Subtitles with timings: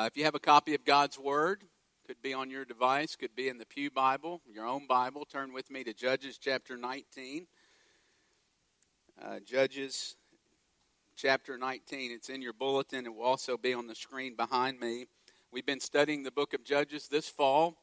[0.00, 1.62] Uh, if you have a copy of God's Word,
[2.06, 5.26] could be on your device, could be in the Pew Bible, your own Bible.
[5.26, 7.46] Turn with me to Judges chapter 19.
[9.22, 10.16] Uh, Judges
[11.16, 12.12] chapter 19.
[12.12, 13.04] It's in your bulletin.
[13.04, 15.04] It will also be on the screen behind me.
[15.52, 17.76] We've been studying the book of Judges this fall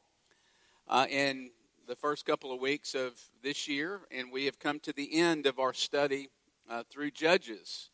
[0.88, 1.52] uh, in
[1.86, 3.12] the first couple of weeks of
[3.44, 6.30] this year, and we have come to the end of our study
[6.68, 7.90] uh, through Judges.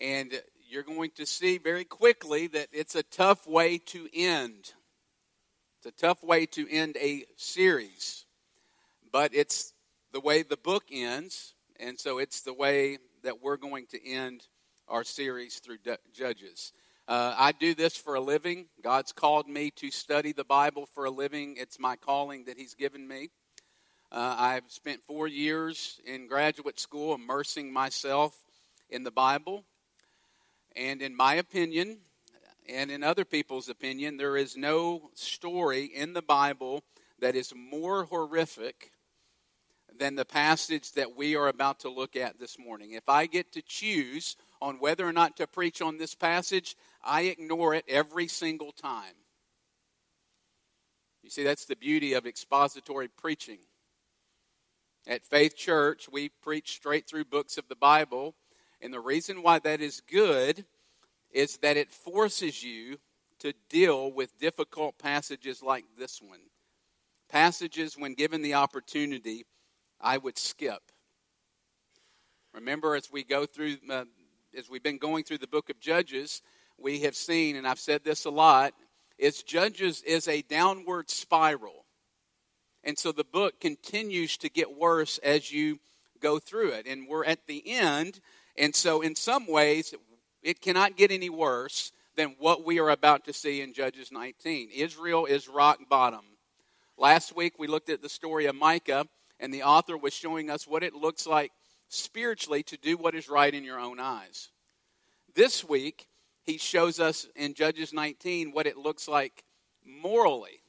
[0.00, 0.40] And
[0.70, 4.72] you're going to see very quickly that it's a tough way to end
[5.80, 8.26] it's a tough way to end a series,
[9.10, 9.72] but it's
[10.12, 14.46] the way the book ends, and so it's the way that we're going to end
[14.88, 15.78] our series through
[16.12, 16.74] Judges.
[17.08, 18.66] Uh, I do this for a living.
[18.84, 21.54] God's called me to study the Bible for a living.
[21.56, 23.30] It's my calling that He's given me.
[24.12, 28.36] Uh, I've spent four years in graduate school immersing myself
[28.90, 29.64] in the Bible.
[30.76, 31.98] And in my opinion,
[32.68, 36.84] and in other people's opinion, there is no story in the Bible
[37.18, 38.92] that is more horrific
[39.98, 42.92] than the passage that we are about to look at this morning.
[42.92, 47.22] If I get to choose on whether or not to preach on this passage, I
[47.22, 49.14] ignore it every single time.
[51.22, 53.58] You see, that's the beauty of expository preaching.
[55.06, 58.36] At Faith Church, we preach straight through books of the Bible,
[58.82, 60.64] and the reason why that is good
[61.30, 62.98] is that it forces you
[63.40, 66.40] to deal with difficult passages like this one.
[67.28, 69.46] Passages, when given the opportunity,
[70.00, 70.82] I would skip.
[72.52, 74.04] Remember, as we go through, uh,
[74.56, 76.42] as we've been going through the book of Judges,
[76.76, 78.74] we have seen, and I've said this a lot,
[79.18, 81.84] is Judges is a downward spiral.
[82.82, 85.78] And so the book continues to get worse as you
[86.20, 86.86] go through it.
[86.86, 88.20] And we're at the end.
[88.60, 89.94] And so, in some ways,
[90.42, 94.68] it cannot get any worse than what we are about to see in Judges 19.
[94.70, 96.20] Israel is rock bottom.
[96.98, 99.06] Last week we looked at the story of Micah,
[99.40, 101.52] and the author was showing us what it looks like
[101.88, 104.50] spiritually to do what is right in your own eyes.
[105.34, 106.06] This week,
[106.42, 109.42] he shows us in Judges 19 what it looks like
[109.86, 110.60] morally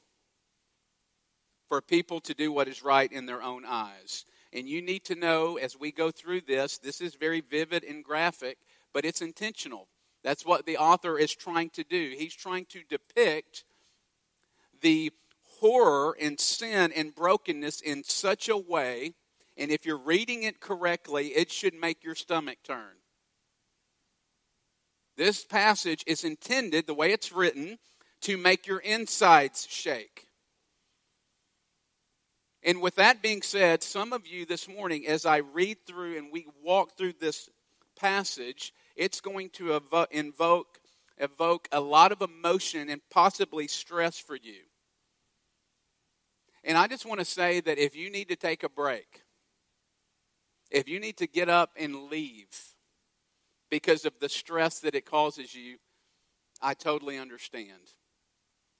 [1.68, 4.24] for people to do what is right in their own eyes.
[4.52, 8.04] And you need to know as we go through this, this is very vivid and
[8.04, 8.58] graphic
[8.92, 9.88] but it's intentional.
[10.22, 12.14] That's what the author is trying to do.
[12.16, 13.64] He's trying to depict
[14.80, 15.12] the
[15.60, 19.14] horror and sin and brokenness in such a way,
[19.56, 22.96] and if you're reading it correctly, it should make your stomach turn.
[25.16, 27.78] This passage is intended, the way it's written,
[28.22, 30.26] to make your insides shake.
[32.62, 36.32] And with that being said, some of you this morning, as I read through and
[36.32, 37.48] we walk through this
[37.98, 40.78] passage, it's going to evo- invoke
[41.18, 44.62] evoke a lot of emotion and possibly stress for you.
[46.64, 49.22] And I just want to say that if you need to take a break,
[50.70, 52.48] if you need to get up and leave
[53.70, 55.76] because of the stress that it causes you,
[56.60, 57.94] I totally understand.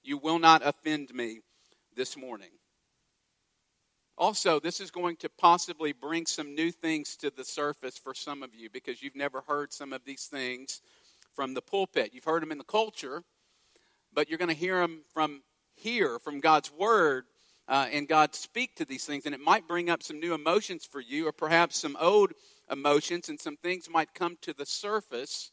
[0.03, 1.41] You will not offend me
[1.95, 2.49] this morning.
[4.23, 8.41] Also, this is going to possibly bring some new things to the surface for some
[8.41, 10.79] of you because you've never heard some of these things
[11.35, 12.11] from the pulpit.
[12.13, 13.21] You've heard them in the culture,
[14.13, 15.43] but you're going to hear them from
[15.75, 17.25] here, from God's Word,
[17.67, 19.25] uh, and God speak to these things.
[19.25, 22.31] And it might bring up some new emotions for you, or perhaps some old
[22.71, 25.51] emotions, and some things might come to the surface.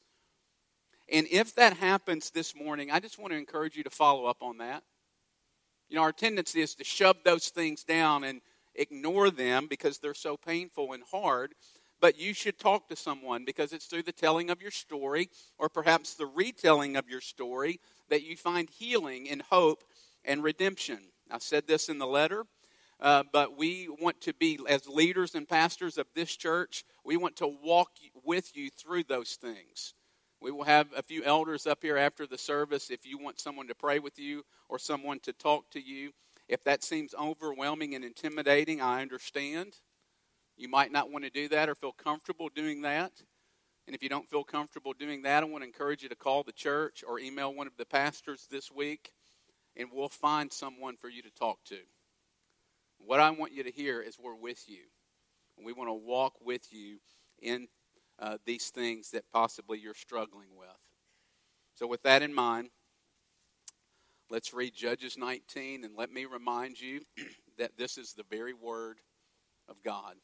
[1.13, 4.45] And if that happens this morning, I just want to encourage you to follow up
[4.45, 4.85] on that.
[5.89, 8.41] You know, our tendency is to shove those things down and
[8.75, 11.55] ignore them because they're so painful and hard.
[12.01, 15.69] But you should talk to someone because it's through the telling of your story or
[15.69, 17.79] perhaps the retelling of your story
[18.09, 19.85] that you find healing and hope
[20.25, 20.99] and redemption.
[21.31, 22.47] I said this in the letter.
[23.01, 27.35] Uh, but we want to be, as leaders and pastors of this church, we want
[27.37, 27.89] to walk
[28.25, 29.95] with you through those things.
[30.41, 33.69] We will have a few elders up here after the service if you want someone
[33.69, 36.13] to pray with you or someone to talk to you.
[36.51, 39.77] If that seems overwhelming and intimidating, I understand.
[40.57, 43.13] You might not want to do that or feel comfortable doing that.
[43.87, 46.43] And if you don't feel comfortable doing that, I want to encourage you to call
[46.43, 49.13] the church or email one of the pastors this week,
[49.77, 51.79] and we'll find someone for you to talk to.
[52.99, 54.83] What I want you to hear is we're with you.
[55.65, 56.99] We want to walk with you
[57.41, 57.69] in
[58.19, 60.69] uh, these things that possibly you're struggling with.
[61.77, 62.71] So, with that in mind,
[64.31, 67.01] Let's read Judges 19 and let me remind you
[67.59, 68.99] that this is the very word
[69.69, 70.15] of God.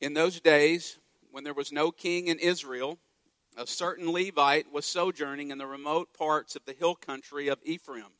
[0.00, 0.98] In those days,
[1.30, 2.98] when there was no king in Israel,
[3.58, 8.14] a certain Levite was sojourning in the remote parts of the hill country of Ephraim,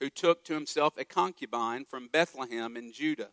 [0.00, 3.30] who took to himself a concubine from Bethlehem in Judah.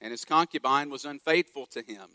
[0.00, 2.10] And his concubine was unfaithful to him.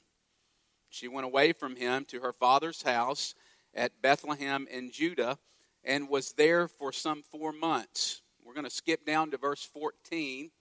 [0.90, 3.36] She went away from him to her father's house
[3.74, 5.38] at Bethlehem in Judah
[5.84, 8.22] and was there for some four months.
[8.44, 10.52] We're going to skip down to verse 14.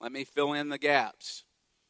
[0.00, 1.44] Let me fill in the gaps.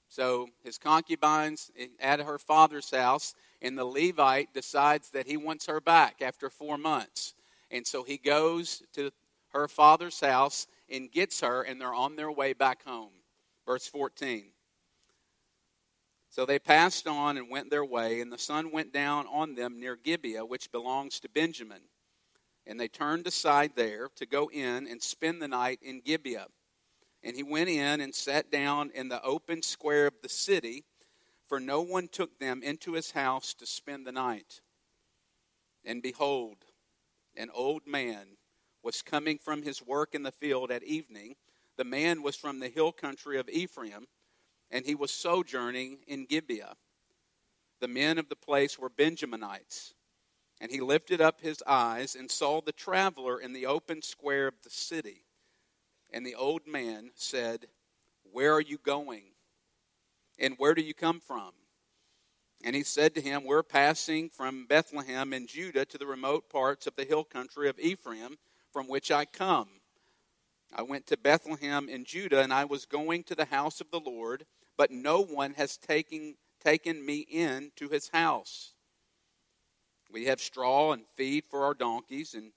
[0.09, 1.71] So his concubine's
[2.01, 6.79] at her father's house, and the Levite decides that he wants her back after four
[6.79, 7.35] months.
[7.71, 9.11] And so he goes to
[9.51, 13.11] her father's house and gets her, and they're on their way back home.
[13.67, 14.47] Verse 14.
[16.31, 19.79] So they passed on and went their way, and the sun went down on them
[19.79, 21.81] near Gibeah, which belongs to Benjamin.
[22.69, 26.49] And they turned aside there to go in and spend the night in Gibeah.
[27.25, 30.85] And he went in and sat down in the open square of the city,
[31.49, 34.61] for no one took them into his house to spend the night.
[35.83, 36.57] And behold,
[37.35, 38.37] an old man
[38.83, 41.37] was coming from his work in the field at evening.
[41.79, 44.07] The man was from the hill country of Ephraim,
[44.71, 46.75] and he was sojourning in Gibeah.
[47.81, 49.95] The men of the place were Benjaminites.
[50.61, 54.63] And he lifted up his eyes and saw the traveler in the open square of
[54.63, 55.25] the city.
[56.13, 57.67] And the old man said,
[58.33, 59.23] Where are you going?
[60.39, 61.53] And where do you come from?
[62.65, 66.87] And he said to him, We're passing from Bethlehem in Judah to the remote parts
[66.87, 68.39] of the hill country of Ephraim,
[68.73, 69.69] from which I come.
[70.75, 74.01] I went to Bethlehem in Judah, and I was going to the house of the
[74.01, 74.45] Lord,
[74.77, 78.75] but no one has taken, taken me in to his house.
[80.11, 82.53] We have straw and feed for our donkeys, and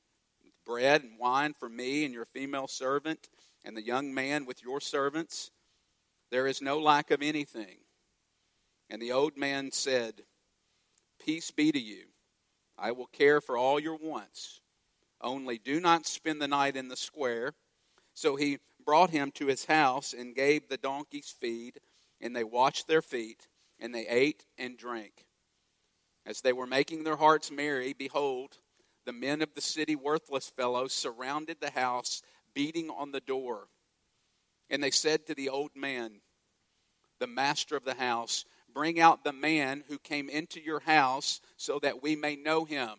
[0.66, 3.30] bread and wine for me and your female servant,
[3.66, 5.52] and the young man with your servants.
[6.30, 7.78] There is no lack of anything.
[8.90, 10.24] And the old man said,
[11.24, 12.06] Peace be to you.
[12.78, 14.62] I will care for all your wants.
[15.22, 17.54] Only do not spend the night in the square.
[18.14, 21.80] So he brought him to his house and gave the donkeys feed,
[22.20, 23.48] and they washed their feet,
[23.80, 25.26] and they ate and drank.
[26.26, 28.58] As they were making their hearts merry, behold,
[29.06, 32.22] the men of the city, worthless fellows, surrounded the house,
[32.54, 33.68] beating on the door.
[34.70, 36.22] And they said to the old man,
[37.20, 41.80] the master of the house, Bring out the man who came into your house so
[41.80, 42.90] that we may know him.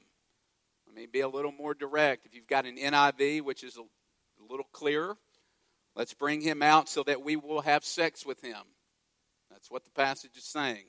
[0.86, 2.26] Let me be a little more direct.
[2.26, 3.82] If you've got an NIV, which is a
[4.50, 5.16] little clearer,
[5.96, 8.62] let's bring him out so that we will have sex with him.
[9.50, 10.84] That's what the passage is saying.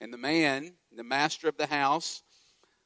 [0.00, 2.22] And the man, the master of the house,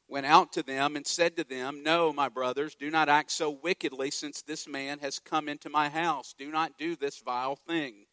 [0.09, 3.51] went out to them and said to them, No, my brothers, do not act so
[3.51, 6.35] wickedly, since this man has come into my house.
[6.37, 8.07] Do not do this vile thing.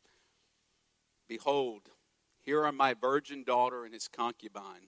[1.28, 1.84] Behold,
[2.42, 4.88] here are my virgin daughter and his concubine.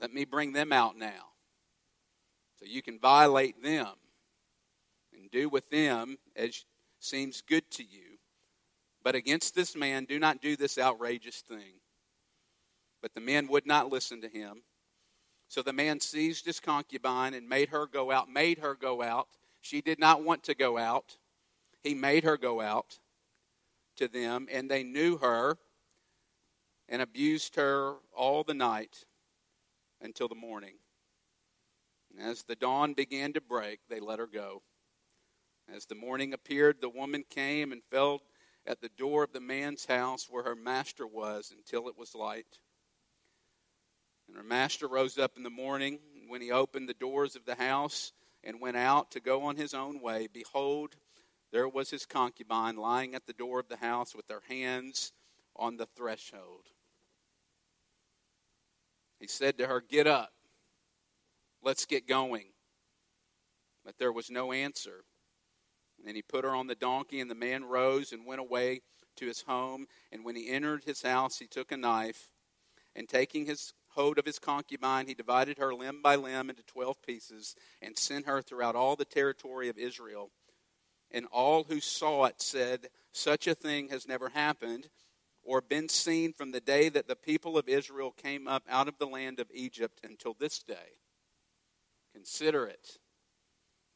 [0.00, 1.32] Let me bring them out now.
[2.58, 3.88] So you can violate them
[5.12, 6.64] and do with them as
[7.00, 8.18] seems good to you.
[9.02, 11.79] But against this man, do not do this outrageous thing.
[13.02, 14.62] But the men would not listen to him.
[15.48, 19.28] So the man seized his concubine and made her go out, made her go out.
[19.60, 21.16] She did not want to go out.
[21.82, 22.98] He made her go out
[23.96, 25.58] to them, and they knew her
[26.88, 29.04] and abused her all the night
[30.00, 30.74] until the morning.
[32.10, 34.62] And as the dawn began to break, they let her go.
[35.72, 38.22] As the morning appeared, the woman came and fell
[38.66, 42.58] at the door of the man's house where her master was until it was light.
[44.30, 47.46] And her master rose up in the morning, and when he opened the doors of
[47.46, 48.12] the house
[48.44, 50.94] and went out to go on his own way, behold,
[51.50, 55.12] there was his concubine lying at the door of the house with her hands
[55.56, 56.66] on the threshold.
[59.18, 60.30] He said to her, Get up,
[61.60, 62.52] let's get going.
[63.84, 65.02] But there was no answer.
[65.98, 68.82] And then he put her on the donkey, and the man rose and went away
[69.16, 69.86] to his home.
[70.12, 72.30] And when he entered his house, he took a knife,
[72.94, 77.02] and taking his hold of his concubine, he divided her limb by limb into twelve
[77.02, 80.30] pieces and sent her throughout all the territory of Israel.
[81.10, 84.88] And all who saw it said, Such a thing has never happened
[85.42, 88.98] or been seen from the day that the people of Israel came up out of
[88.98, 90.98] the land of Egypt until this day.
[92.14, 92.98] Consider it,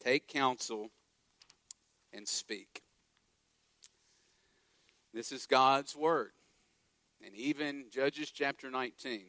[0.02, 0.90] take counsel,
[2.12, 2.82] and speak.
[5.12, 6.32] This is God's word.
[7.24, 9.26] And even Judges chapter 19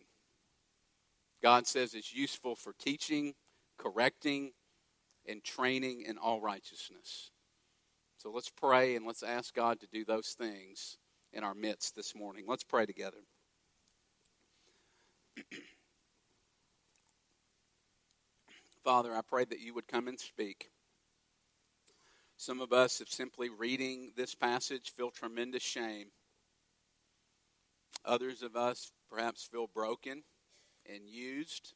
[1.46, 3.36] God says it's useful for teaching,
[3.78, 4.54] correcting,
[5.28, 7.30] and training in all righteousness.
[8.18, 10.98] So let's pray and let's ask God to do those things
[11.34, 12.46] in our midst this morning.
[12.48, 13.20] Let's pray together.
[18.84, 20.72] Father, I pray that you would come and speak.
[22.38, 26.08] Some of us, if simply reading this passage, feel tremendous shame.
[28.04, 30.24] Others of us perhaps feel broken
[30.94, 31.74] and used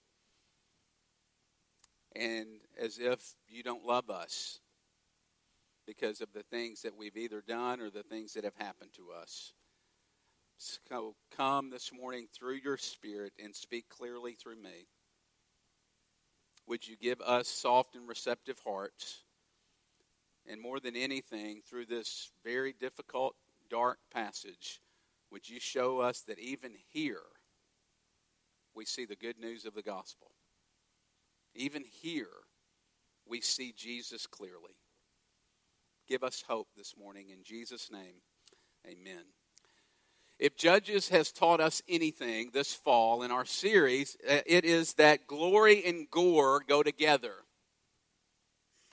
[2.15, 2.47] and
[2.79, 4.59] as if you don't love us
[5.85, 9.07] because of the things that we've either done or the things that have happened to
[9.11, 9.53] us.
[10.57, 14.87] So come this morning through your Spirit and speak clearly through me.
[16.67, 19.23] Would you give us soft and receptive hearts?
[20.45, 23.35] And more than anything, through this very difficult,
[23.69, 24.81] dark passage,
[25.31, 27.21] would you show us that even here
[28.79, 30.31] we see the good news of the gospel?
[31.53, 32.29] Even here
[33.27, 34.77] we see Jesus clearly.
[36.07, 37.27] Give us hope this morning.
[37.29, 38.21] In Jesus' name,
[38.87, 39.25] amen.
[40.39, 45.27] If Judges has taught us anything this fall in our series, uh, it is that
[45.27, 47.33] glory and gore go together.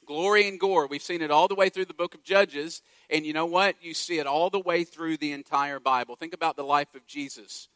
[0.04, 0.88] Glory and gore.
[0.88, 3.76] We've seen it all the way through the book of Judges, and you know what?
[3.80, 6.16] You see it all the way through the entire Bible.
[6.16, 7.68] Think about the life of Jesus.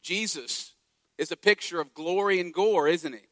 [0.00, 0.73] Jesus
[1.18, 3.28] is a picture of glory and gore, isn't it?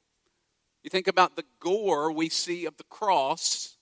[0.83, 3.77] You think about the gore we see of the cross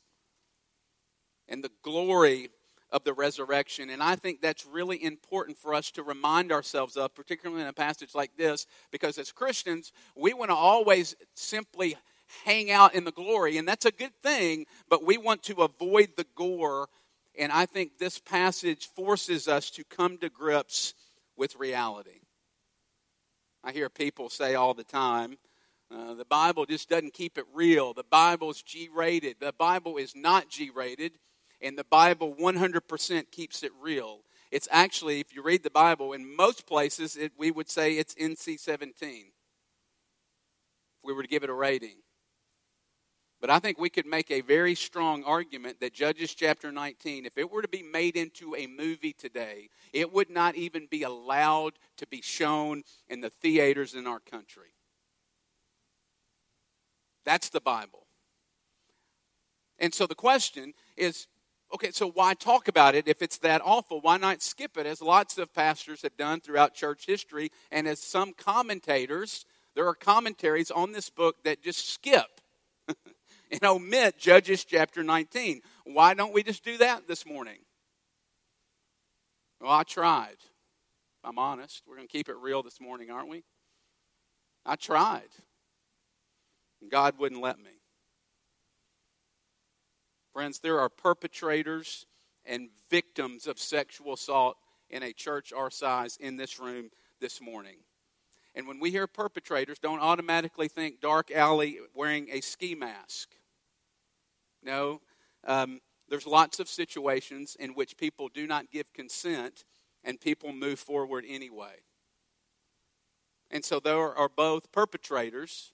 [1.49, 2.51] and the glory
[2.93, 3.91] of the resurrection.
[3.91, 7.73] And I think that's really important for us to remind ourselves of, particularly in a
[7.73, 11.97] passage like this, because as Christians, we want to always simply
[12.45, 16.11] hang out in the glory, and that's a good thing, but we want to avoid
[16.17, 16.89] the gore.
[17.39, 20.95] And I think this passage forces us to come to grips
[21.37, 22.21] with reality.
[23.63, 25.39] I hear people say all the time,
[25.91, 27.93] uh, the Bible just doesn't keep it real.
[27.93, 29.37] The Bible's G rated.
[29.41, 31.13] The Bible is not G rated
[31.61, 34.21] and the Bible 100% keeps it real.
[34.51, 38.15] It's actually, if you read the Bible, in most places, it, we would say it's
[38.15, 39.27] NC 17.
[39.27, 39.33] If
[41.05, 41.97] we were to give it a rating.
[43.41, 47.39] But I think we could make a very strong argument that Judges chapter 19, if
[47.39, 51.73] it were to be made into a movie today, it would not even be allowed
[51.97, 54.75] to be shown in the theaters in our country.
[57.25, 58.07] That's the Bible.
[59.79, 61.27] And so the question is
[61.73, 64.01] okay, so why talk about it if it's that awful?
[64.01, 68.01] Why not skip it, as lots of pastors have done throughout church history, and as
[68.01, 72.41] some commentators, there are commentaries on this book that just skip
[73.51, 75.61] and omit Judges chapter 19.
[75.85, 77.59] Why don't we just do that this morning?
[79.61, 80.37] Well, I tried.
[81.23, 81.83] I'm honest.
[81.87, 83.45] We're going to keep it real this morning, aren't we?
[84.65, 85.29] I tried.
[86.91, 87.81] God wouldn't let me.
[90.33, 92.07] Friends, there are perpetrators
[92.47, 94.57] and victims of sexual assault
[94.89, 96.91] in a church our size in this room
[97.21, 97.77] this morning.
[98.55, 103.29] And when we hear perpetrators, don't automatically think dark alley wearing a ski mask.
[104.63, 105.01] No,
[105.45, 109.65] um, there's lots of situations in which people do not give consent
[110.05, 111.77] and people move forward anyway.
[113.51, 115.73] And so there are both perpetrators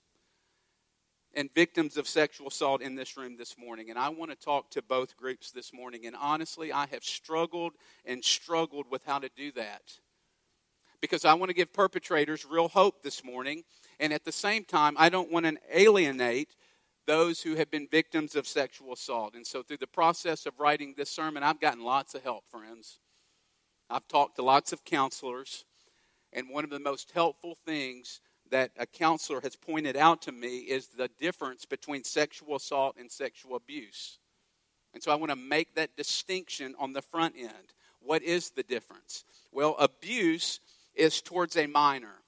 [1.34, 3.90] and victims of sexual assault in this room this morning.
[3.90, 6.06] And I want to talk to both groups this morning.
[6.06, 7.74] And honestly, I have struggled
[8.06, 9.82] and struggled with how to do that.
[11.02, 13.64] Because I want to give perpetrators real hope this morning.
[14.00, 16.56] And at the same time, I don't want to alienate
[17.06, 19.34] those who have been victims of sexual assault.
[19.34, 22.98] And so, through the process of writing this sermon, I've gotten lots of help, friends.
[23.88, 25.64] I've talked to lots of counselors.
[26.32, 28.20] And one of the most helpful things
[28.50, 33.10] that a counselor has pointed out to me is the difference between sexual assault and
[33.10, 34.18] sexual abuse.
[34.94, 37.74] And so I want to make that distinction on the front end.
[38.00, 39.24] What is the difference?
[39.52, 40.60] Well, abuse
[40.94, 42.22] is towards a minor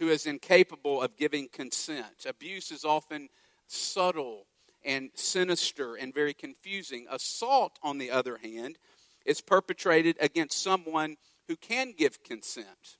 [0.00, 2.26] who is incapable of giving consent.
[2.26, 3.28] Abuse is often
[3.68, 4.46] subtle
[4.84, 7.06] and sinister and very confusing.
[7.08, 8.78] Assault, on the other hand,
[9.24, 11.16] is perpetrated against someone
[11.46, 12.96] who can give consent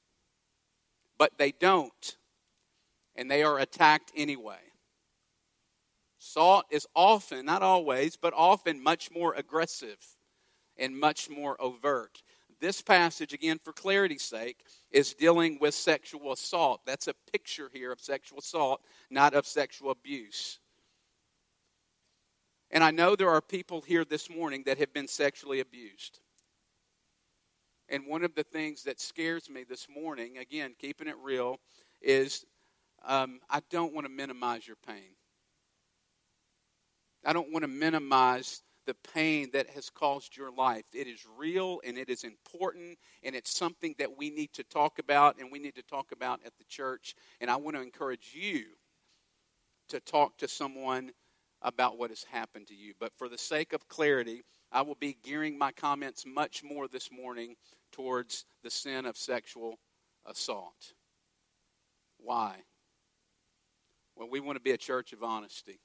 [1.20, 2.16] but they don't.
[3.14, 4.62] And they are attacked anyway.
[6.18, 9.98] Assault is often, not always, but often much more aggressive
[10.78, 12.22] and much more overt.
[12.60, 16.82] This passage, again, for clarity's sake, is dealing with sexual assault.
[16.84, 20.58] That's a picture here of sexual assault, not of sexual abuse.
[22.70, 26.20] And I know there are people here this morning that have been sexually abused.
[27.88, 31.58] And one of the things that scares me this morning, again, keeping it real,
[32.00, 32.44] is
[33.04, 35.16] um, I don't want to minimize your pain.
[37.24, 40.84] I don't want to minimize the pain that has caused your life.
[40.92, 44.98] It is real and it is important and it's something that we need to talk
[44.98, 47.14] about and we need to talk about at the church.
[47.40, 48.64] And I want to encourage you
[49.90, 51.12] to talk to someone
[51.62, 52.92] about what has happened to you.
[52.98, 54.42] But for the sake of clarity,
[54.72, 57.54] I will be gearing my comments much more this morning
[57.92, 59.78] towards the sin of sexual
[60.26, 60.94] assault.
[62.18, 62.56] Why?
[64.16, 65.78] Well, we want to be a church of honesty.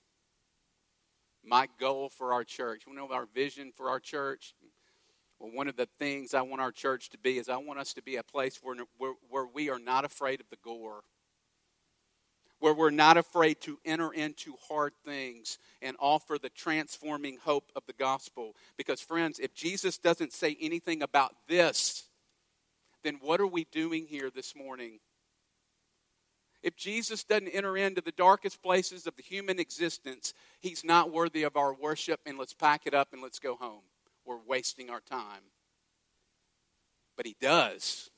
[1.45, 4.55] My goal for our church, you know our vision for our church?
[5.39, 7.93] Well, one of the things I want our church to be is I want us
[7.93, 11.03] to be a place where, where, where we are not afraid of the gore
[12.59, 17.83] where we're not afraid to enter into hard things and offer the transforming hope of
[17.85, 18.55] the gospel.
[18.77, 22.05] Because, friends, if Jesus doesn't say anything about this,
[23.03, 24.99] then what are we doing here this morning?
[26.65, 31.43] If Jesus doesn't enter into the darkest places of the human existence, he's not worthy
[31.43, 33.83] of our worship, and let's pack it up and let's go home.
[34.25, 35.43] We're wasting our time.
[37.15, 38.09] But he does.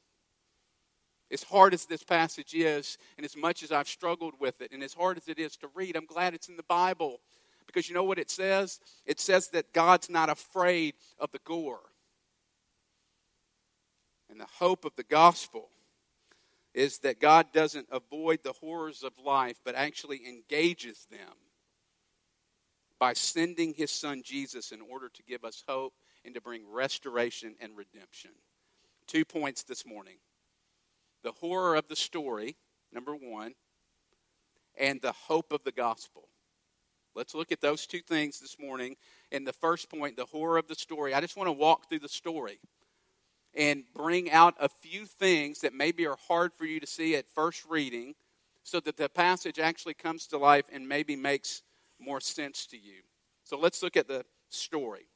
[1.30, 4.82] As hard as this passage is, and as much as I've struggled with it, and
[4.82, 7.20] as hard as it is to read, I'm glad it's in the Bible.
[7.66, 8.80] Because you know what it says?
[9.06, 11.92] It says that God's not afraid of the gore.
[14.30, 15.68] And the hope of the gospel
[16.78, 21.34] is that God doesn't avoid the horrors of life, but actually engages them
[23.00, 27.56] by sending his son Jesus in order to give us hope and to bring restoration
[27.60, 28.30] and redemption.
[29.08, 30.18] Two points this morning
[31.24, 32.56] the horror of the story,
[32.94, 33.56] number one,
[34.80, 36.30] and the hope of the gospel.
[37.16, 38.98] Let's look at those two things this morning.
[39.32, 42.00] In the first point, the horror of the story, I just want to walk through
[42.00, 42.60] the story
[43.58, 47.28] and bring out a few things that maybe are hard for you to see at
[47.28, 48.14] first reading
[48.64, 51.64] so that the passage actually comes to life and maybe makes
[52.00, 53.02] more sense to you.
[53.44, 55.08] So let's look at the story.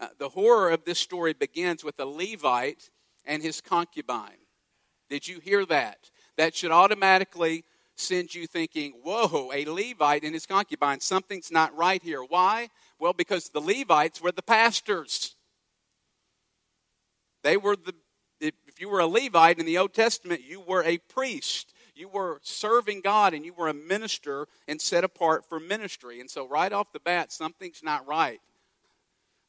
[0.00, 2.88] Uh, the horror of this story begins with a Levite
[3.26, 4.38] and his concubine.
[5.10, 6.10] Did you hear that?
[6.38, 7.64] That should automatically
[7.96, 12.22] send you thinking, whoa, a Levite and his concubine, something's not right here.
[12.22, 12.70] Why?
[12.98, 15.36] Well, because the Levites were the pastors.
[17.42, 17.94] They were the,
[18.40, 21.72] if you were a Levite in the Old Testament, you were a priest.
[21.94, 26.20] You were serving God and you were a minister and set apart for ministry.
[26.20, 28.40] And so, right off the bat, something's not right.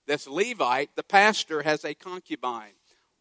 [0.07, 2.73] This Levite, the pastor, has a concubine.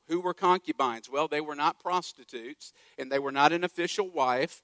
[0.09, 1.09] Who were concubines?
[1.09, 4.63] Well, they were not prostitutes, and they were not an official wife.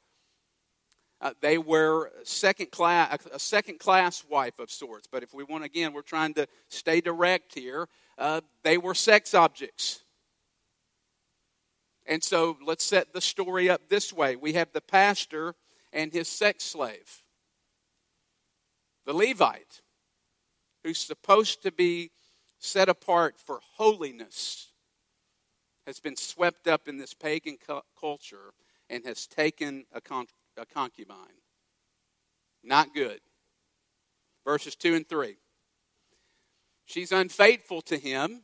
[1.21, 5.07] Uh, they were second class, a second class wife of sorts.
[5.11, 7.89] But if we want, again, we're trying to stay direct here.
[8.19, 10.01] Uh, they were sex objects.
[12.07, 15.55] And so let's set the story up this way we have the pastor
[15.93, 17.23] and his sex slave,
[19.07, 19.83] the Levite,
[20.85, 22.11] who's supposed to be
[22.59, 24.73] set apart for holiness
[25.87, 27.57] has been swept up in this pagan
[27.99, 28.53] culture
[28.91, 30.27] and has taken a, con-
[30.57, 31.41] a concubine.
[32.65, 33.21] Not good.
[34.45, 35.37] Verses 2 and 3.
[36.87, 38.43] She's unfaithful to him,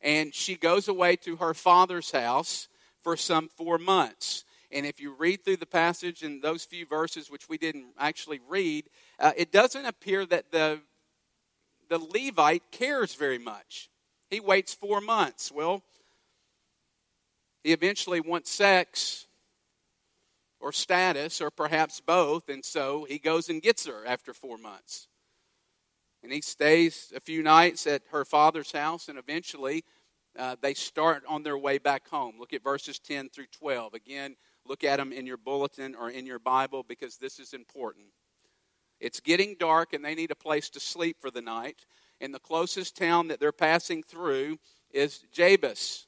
[0.00, 2.68] and she goes away to her father's house
[3.02, 4.44] for some four months.
[4.72, 8.40] And if you read through the passage in those few verses, which we didn't actually
[8.48, 8.86] read,
[9.20, 10.80] uh, it doesn't appear that the,
[11.88, 13.90] the Levite cares very much.
[14.30, 15.52] He waits four months.
[15.52, 15.82] Well,
[17.62, 19.26] he eventually wants sex
[20.60, 25.08] or status or perhaps both, and so he goes and gets her after four months.
[26.24, 29.84] And he stays a few nights at her father's house, and eventually
[30.38, 32.36] uh, they start on their way back home.
[32.40, 33.92] Look at verses 10 through 12.
[33.92, 38.06] Again, look at them in your bulletin or in your Bible because this is important.
[39.00, 41.84] It's getting dark, and they need a place to sleep for the night.
[42.22, 44.58] And the closest town that they're passing through
[44.92, 46.06] is Jebus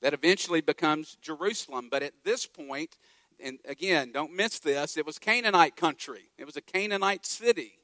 [0.00, 1.88] that eventually becomes Jerusalem.
[1.90, 2.98] But at this point,
[3.42, 7.78] and again, don't miss this, it was Canaanite country, it was a Canaanite city,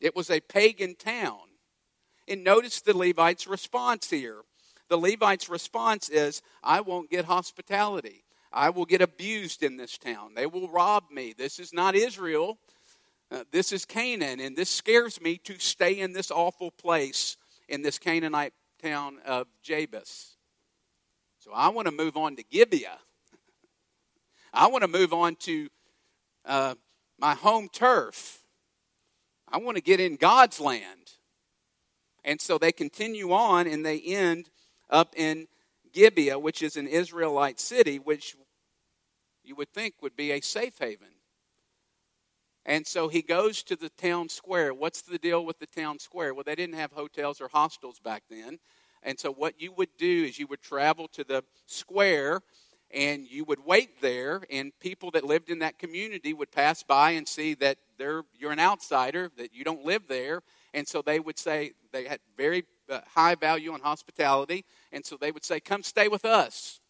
[0.00, 1.40] it was a pagan town.
[2.28, 4.42] And notice the Levite's response here.
[4.88, 8.24] The Levite's response is, I won't get hospitality.
[8.52, 10.34] I will get abused in this town.
[10.34, 11.34] They will rob me.
[11.36, 12.58] This is not Israel.
[13.30, 17.36] Uh, this is Canaan, and this scares me to stay in this awful place
[17.68, 20.34] in this Canaanite town of Jebus.
[21.38, 22.98] So I want to move on to Gibeah.
[24.52, 25.68] I want to move on to
[26.44, 26.74] uh,
[27.18, 28.39] my home turf.
[29.50, 31.12] I want to get in God's land.
[32.24, 34.50] And so they continue on and they end
[34.88, 35.48] up in
[35.92, 38.36] Gibeah, which is an Israelite city, which
[39.42, 41.08] you would think would be a safe haven.
[42.66, 44.74] And so he goes to the town square.
[44.74, 46.34] What's the deal with the town square?
[46.34, 48.58] Well, they didn't have hotels or hostels back then.
[49.02, 52.42] And so, what you would do is you would travel to the square,
[52.92, 57.12] and you would wait there, and people that lived in that community would pass by
[57.12, 60.42] and see that you're an outsider, that you don't live there,
[60.74, 65.16] and so they would say they had very uh, high value on hospitality, and so
[65.16, 66.80] they would say, Come stay with us.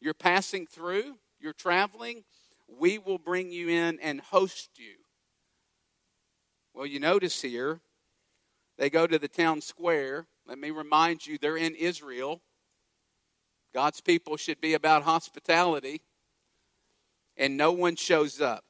[0.00, 2.24] You're passing through, you're traveling,
[2.68, 4.94] we will bring you in and host you.
[6.74, 7.80] Well, you notice here,
[8.76, 10.26] they go to the town square.
[10.46, 12.40] Let me remind you, they're in Israel.
[13.78, 16.00] God's people should be about hospitality,
[17.36, 18.64] and no one shows up.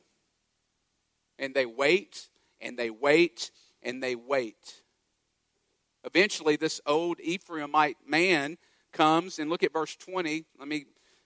[1.39, 2.29] And they wait,
[2.61, 3.51] and they wait,
[3.83, 4.83] and they wait.
[6.05, 8.59] Eventually, this old Ephraimite man
[8.93, 10.45] comes, and look at verse 20.
[10.59, 10.85] Let me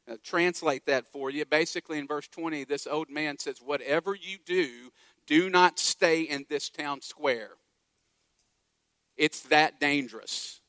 [0.08, 1.44] uh, translate that for you.
[1.44, 4.92] Basically, in verse 20, this old man says, Whatever you do,
[5.26, 7.50] do not stay in this town square.
[9.16, 10.61] It's that dangerous.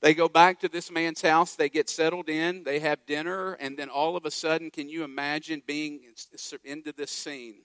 [0.00, 3.76] They go back to this man's house, they get settled in, they have dinner, and
[3.76, 6.00] then all of a sudden, can you imagine being
[6.64, 7.62] into this scene?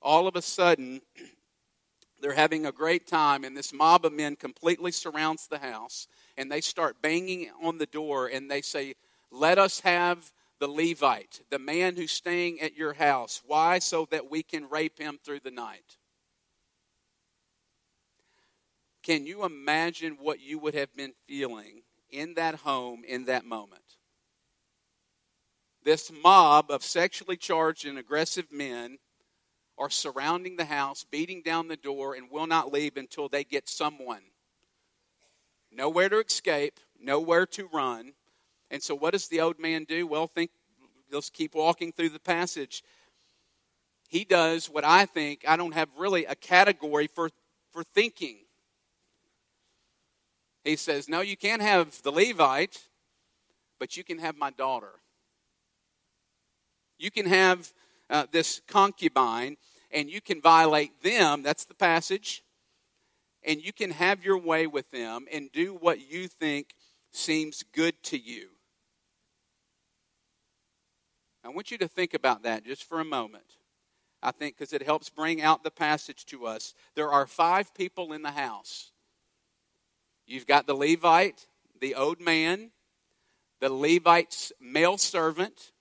[0.00, 1.02] All of a sudden,
[2.22, 6.50] they're having a great time, and this mob of men completely surrounds the house, and
[6.50, 8.94] they start banging on the door, and they say,
[9.30, 13.42] Let us have the Levite, the man who's staying at your house.
[13.46, 13.80] Why?
[13.80, 15.98] So that we can rape him through the night.
[19.06, 23.84] Can you imagine what you would have been feeling in that home in that moment?
[25.84, 28.98] This mob of sexually charged and aggressive men
[29.78, 33.68] are surrounding the house, beating down the door, and will not leave until they get
[33.68, 34.22] someone.
[35.70, 38.12] Nowhere to escape, nowhere to run.
[38.72, 40.04] And so, what does the old man do?
[40.08, 40.50] Well, think,
[41.12, 42.82] let's keep walking through the passage.
[44.08, 47.30] He does what I think, I don't have really a category for,
[47.70, 48.45] for thinking.
[50.66, 52.88] He says, No, you can't have the Levite,
[53.78, 55.00] but you can have my daughter.
[56.98, 57.72] You can have
[58.10, 59.58] uh, this concubine,
[59.92, 61.42] and you can violate them.
[61.42, 62.42] That's the passage.
[63.44, 66.74] And you can have your way with them and do what you think
[67.12, 68.48] seems good to you.
[71.44, 73.44] I want you to think about that just for a moment.
[74.20, 76.74] I think because it helps bring out the passage to us.
[76.96, 78.90] There are five people in the house.
[80.26, 81.46] You've got the Levite,
[81.80, 82.70] the old man,
[83.60, 85.72] the Levite's male servant,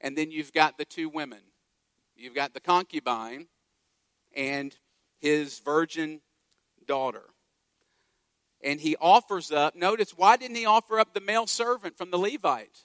[0.00, 1.40] and then you've got the two women.
[2.16, 3.46] You've got the concubine
[4.34, 4.74] and
[5.20, 6.20] his virgin
[6.86, 7.24] daughter.
[8.62, 12.18] And he offers up, notice, why didn't he offer up the male servant from the
[12.18, 12.84] Levite?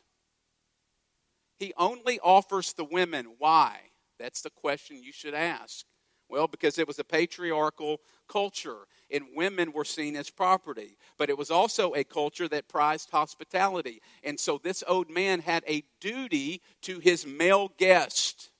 [1.55, 3.35] He only offers the women.
[3.37, 3.79] Why?
[4.19, 5.85] That's the question you should ask.
[6.29, 10.97] Well, because it was a patriarchal culture and women were seen as property.
[11.17, 14.01] But it was also a culture that prized hospitality.
[14.23, 18.51] And so this old man had a duty to his male guest.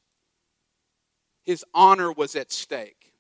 [1.44, 3.14] His honor was at stake.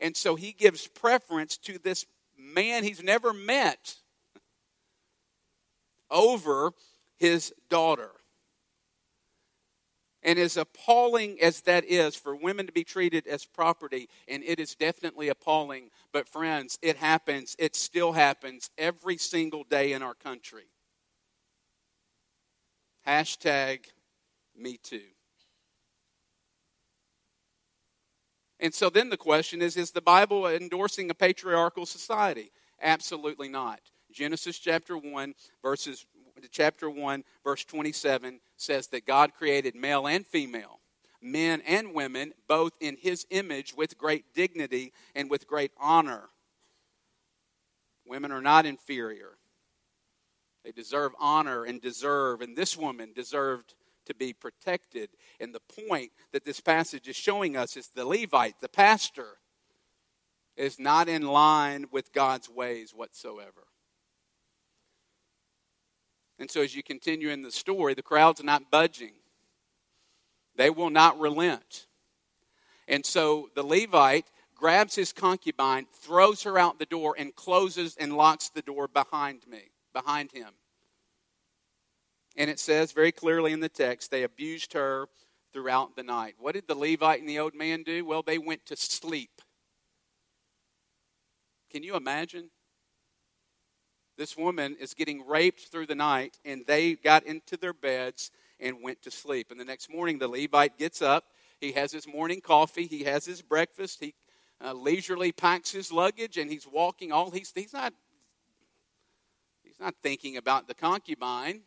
[0.00, 2.06] And so he gives preference to this
[2.38, 3.96] man he's never met
[6.10, 6.72] over
[7.16, 8.10] his daughter.
[10.28, 14.60] And as appalling as that is for women to be treated as property, and it
[14.60, 20.12] is definitely appalling, but friends, it happens, it still happens every single day in our
[20.12, 20.66] country.
[23.06, 23.86] Hashtag
[24.54, 25.00] me too.
[28.60, 32.52] And so then the question is is the Bible endorsing a patriarchal society?
[32.82, 33.80] Absolutely not.
[34.12, 36.04] Genesis chapter 1, verses
[36.50, 40.80] chapter 1, verse 27 says that God created male and female,
[41.22, 46.28] men and women, both in his image with great dignity and with great honor.
[48.06, 49.38] Women are not inferior.
[50.64, 53.74] They deserve honor and deserve, and this woman deserved
[54.06, 55.10] to be protected.
[55.38, 59.38] And the point that this passage is showing us is the Levite, the pastor,
[60.56, 63.67] is not in line with God's ways whatsoever.
[66.38, 69.14] And so, as you continue in the story, the crowd's not budging,
[70.56, 71.86] they will not relent.
[72.86, 78.16] And so, the Levite grabs his concubine, throws her out the door, and closes and
[78.16, 80.50] locks the door behind me, behind him.
[82.36, 85.08] And it says very clearly in the text, they abused her
[85.52, 86.36] throughout the night.
[86.38, 88.04] What did the Levite and the old man do?
[88.04, 89.42] Well, they went to sleep.
[91.70, 92.50] Can you imagine?
[94.18, 98.82] This woman is getting raped through the night, and they got into their beds and
[98.82, 99.50] went to sleep.
[99.50, 101.24] And the next morning, the Levite gets up.
[101.60, 102.86] He has his morning coffee.
[102.86, 104.00] He has his breakfast.
[104.00, 104.14] He
[104.62, 107.12] uh, leisurely packs his luggage, and he's walking.
[107.12, 107.94] All he's he's not
[109.78, 111.60] He's not thinking about the concubine.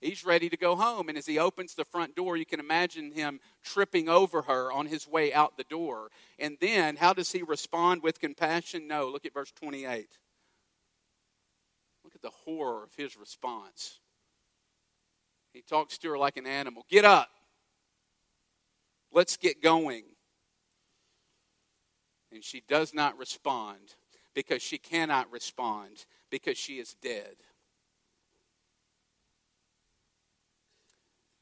[0.00, 1.08] He's ready to go home.
[1.08, 4.86] And as he opens the front door, you can imagine him tripping over her on
[4.86, 6.08] his way out the door.
[6.40, 8.88] And then, how does he respond with compassion?
[8.88, 9.08] No.
[9.08, 10.18] Look at verse 28.
[12.22, 14.00] The horror of his response.
[15.52, 17.28] He talks to her like an animal Get up.
[19.12, 20.04] Let's get going.
[22.32, 23.94] And she does not respond
[24.34, 27.36] because she cannot respond because she is dead.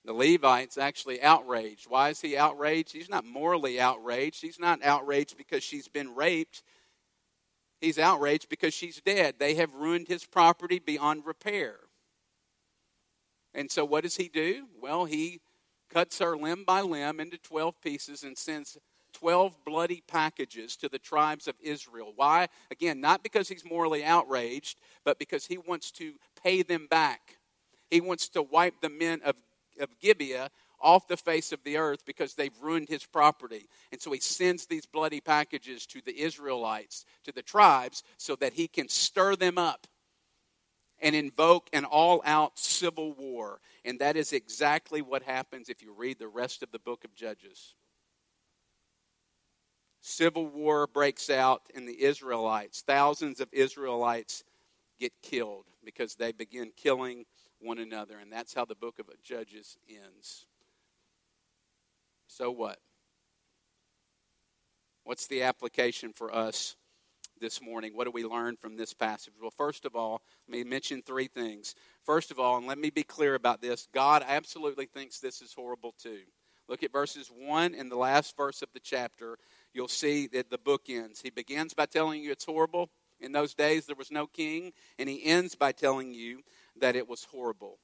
[0.04, 1.86] The Levite's actually outraged.
[1.88, 2.92] Why is he outraged?
[2.92, 4.40] He's not morally outraged.
[4.40, 6.62] He's not outraged because she's been raped.
[7.80, 9.36] He's outraged because she's dead.
[9.38, 11.76] They have ruined his property beyond repair.
[13.54, 14.66] And so, what does he do?
[14.80, 15.40] Well, he
[15.88, 18.78] cuts her limb by limb into 12 pieces and sends
[19.12, 22.12] 12 bloody packages to the tribes of Israel.
[22.14, 22.48] Why?
[22.70, 27.38] Again, not because he's morally outraged, but because he wants to pay them back.
[27.90, 29.34] He wants to wipe the men of,
[29.80, 33.68] of Gibeah off the face of the earth because they've ruined his property.
[33.92, 38.54] And so he sends these bloody packages to the Israelites, to the tribes, so that
[38.54, 39.86] he can stir them up
[41.00, 43.60] and invoke an all out civil war.
[43.84, 47.14] And that is exactly what happens if you read the rest of the book of
[47.14, 47.74] Judges.
[50.02, 52.82] Civil war breaks out in the Israelites.
[52.82, 54.44] Thousands of Israelites
[54.98, 57.24] get killed because they begin killing
[57.60, 58.18] one another.
[58.18, 60.46] And that's how the book of Judges ends.
[62.40, 62.78] So what?
[65.04, 66.74] What's the application for us
[67.38, 67.92] this morning?
[67.94, 69.34] What do we learn from this passage?
[69.38, 71.74] Well, first of all, let me mention three things.
[72.02, 75.52] First of all, and let me be clear about this God absolutely thinks this is
[75.52, 76.20] horrible too.
[76.66, 79.36] Look at verses 1 and the last verse of the chapter.
[79.74, 81.20] You'll see that the book ends.
[81.20, 82.88] He begins by telling you it's horrible.
[83.20, 86.40] In those days, there was no king, and he ends by telling you
[86.80, 87.80] that it was horrible.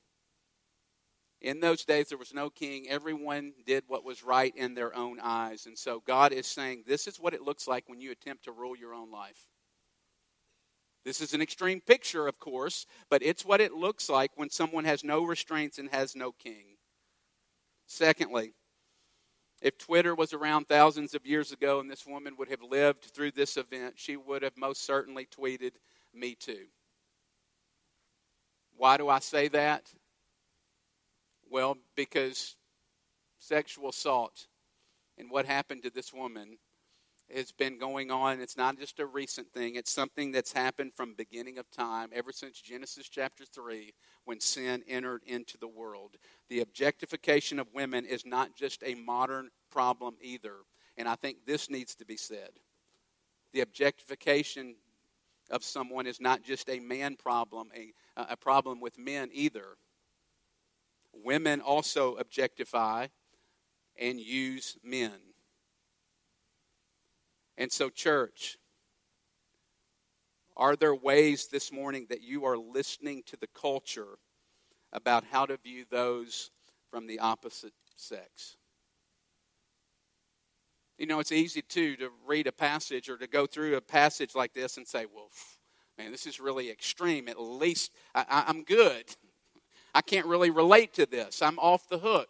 [1.42, 2.88] In those days, there was no king.
[2.88, 5.66] Everyone did what was right in their own eyes.
[5.66, 8.52] And so God is saying, This is what it looks like when you attempt to
[8.52, 9.46] rule your own life.
[11.04, 14.84] This is an extreme picture, of course, but it's what it looks like when someone
[14.84, 16.78] has no restraints and has no king.
[17.86, 18.54] Secondly,
[19.62, 23.30] if Twitter was around thousands of years ago and this woman would have lived through
[23.30, 25.72] this event, she would have most certainly tweeted,
[26.12, 26.66] Me too.
[28.76, 29.88] Why do I say that?
[31.50, 32.56] Well, because
[33.38, 34.46] sexual assault
[35.18, 36.58] and what happened to this woman
[37.34, 38.40] has been going on.
[38.40, 42.32] It's not just a recent thing, it's something that's happened from beginning of time, ever
[42.32, 43.92] since Genesis chapter 3,
[44.24, 46.16] when sin entered into the world.
[46.48, 50.54] The objectification of women is not just a modern problem either.
[50.96, 52.50] And I think this needs to be said.
[53.52, 54.76] The objectification
[55.50, 59.76] of someone is not just a man problem, a, a problem with men either.
[61.24, 63.08] Women also objectify
[63.98, 65.12] and use men.
[67.58, 68.58] And so, church,
[70.56, 74.18] are there ways this morning that you are listening to the culture
[74.92, 76.50] about how to view those
[76.90, 78.56] from the opposite sex?
[80.98, 84.34] You know, it's easy too to read a passage or to go through a passage
[84.34, 85.28] like this and say, well,
[85.98, 87.28] man, this is really extreme.
[87.28, 89.04] At least I, am good.
[89.96, 91.40] I can't really relate to this.
[91.40, 92.28] I'm off the hook.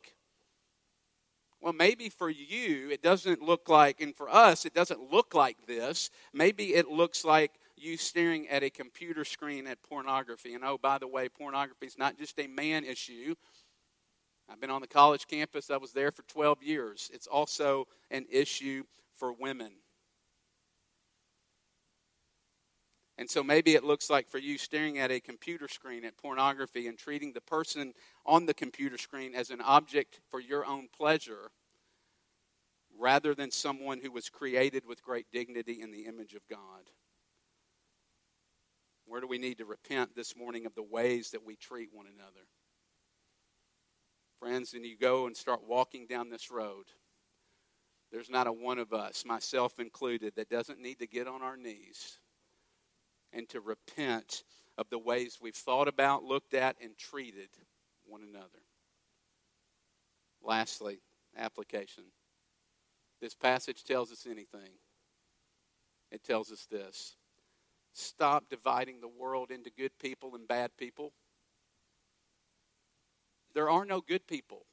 [1.60, 5.66] Well, maybe for you, it doesn't look like, and for us, it doesn't look like
[5.66, 6.10] this.
[6.32, 10.54] Maybe it looks like you staring at a computer screen at pornography.
[10.54, 13.34] And oh, by the way, pornography is not just a man issue.
[14.48, 17.10] I've been on the college campus, I was there for 12 years.
[17.12, 18.84] It's also an issue
[19.16, 19.72] for women.
[23.18, 26.86] And so maybe it looks like for you staring at a computer screen at pornography
[26.86, 27.94] and treating the person
[28.26, 31.50] on the computer screen as an object for your own pleasure
[32.98, 36.90] rather than someone who was created with great dignity in the image of God.
[39.06, 42.06] Where do we need to repent this morning of the ways that we treat one
[42.06, 42.46] another?
[44.38, 46.84] Friends, and you go and start walking down this road,
[48.12, 51.56] there's not a one of us, myself included, that doesn't need to get on our
[51.56, 52.18] knees
[53.36, 54.42] and to repent
[54.78, 57.50] of the ways we've thought about, looked at, and treated
[58.06, 58.62] one another.
[60.42, 61.00] Lastly,
[61.36, 62.04] application.
[63.20, 64.70] This passage tells us anything.
[66.10, 67.16] It tells us this
[67.92, 71.12] stop dividing the world into good people and bad people.
[73.54, 74.66] There are no good people.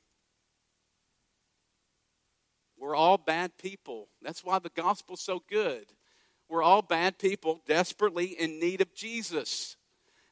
[2.77, 4.09] We're all bad people.
[4.21, 5.85] That's why the gospel's so good.
[6.53, 9.75] We're all bad people desperately in need of Jesus.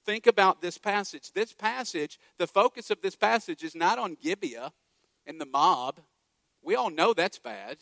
[0.06, 1.32] think about this passage.
[1.34, 4.72] This passage, the focus of this passage is not on Gibeah
[5.26, 6.00] and the mob.
[6.62, 7.78] We all know that's bad.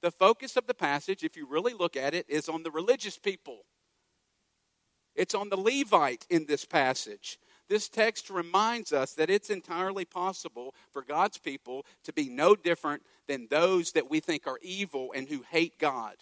[0.00, 3.18] The focus of the passage, if you really look at it, is on the religious
[3.18, 3.66] people.
[5.14, 7.38] It's on the Levite in this passage.
[7.68, 13.02] This text reminds us that it's entirely possible for God's people to be no different
[13.28, 16.14] than those that we think are evil and who hate God.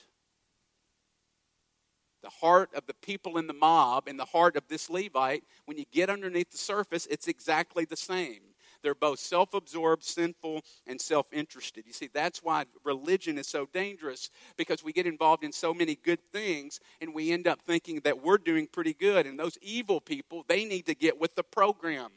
[2.25, 5.77] The heart of the people in the mob and the heart of this Levite, when
[5.77, 8.41] you get underneath the surface, it's exactly the same.
[8.83, 11.85] They're both self absorbed, sinful, and self interested.
[11.87, 15.97] You see, that's why religion is so dangerous because we get involved in so many
[15.97, 19.27] good things and we end up thinking that we're doing pretty good.
[19.27, 22.11] And those evil people, they need to get with the program.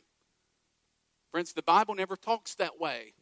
[1.32, 3.14] Friends, the Bible never talks that way.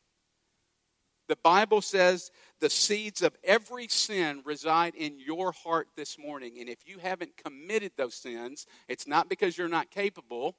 [1.27, 6.57] The Bible says the seeds of every sin reside in your heart this morning.
[6.59, 10.55] And if you haven't committed those sins, it's not because you're not capable,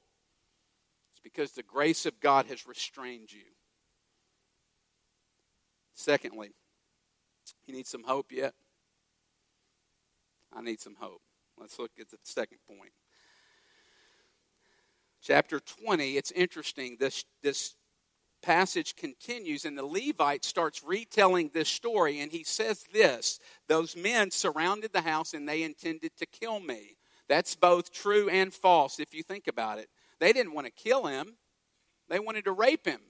[1.13, 3.45] it's because the grace of God has restrained you.
[5.93, 6.51] Secondly,
[7.65, 8.53] you need some hope yet?
[10.53, 11.21] I need some hope.
[11.57, 12.91] Let's look at the second point.
[15.23, 16.97] Chapter 20, it's interesting.
[16.99, 17.75] This, this
[18.47, 24.31] passage continues, and the Levite starts retelling this story, and he says this Those men
[24.31, 26.95] surrounded the house and they intended to kill me.
[27.27, 29.89] That's both true and false if you think about it.
[30.19, 31.35] They didn't want to kill him,
[32.07, 33.01] they wanted to rape him.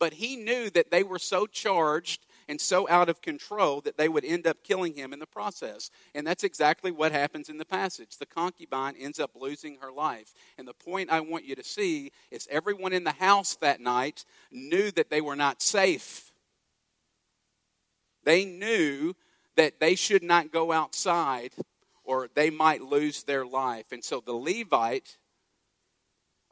[0.00, 4.08] But he knew that they were so charged and so out of control that they
[4.08, 5.90] would end up killing him in the process.
[6.14, 8.18] And that's exactly what happens in the passage.
[8.18, 10.32] The concubine ends up losing her life.
[10.56, 14.24] And the point I want you to see is everyone in the house that night
[14.52, 16.32] knew that they were not safe.
[18.22, 19.14] They knew
[19.56, 21.52] that they should not go outside
[22.04, 23.90] or they might lose their life.
[23.90, 25.18] And so the Levite